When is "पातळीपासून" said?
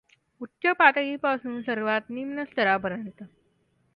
0.79-1.61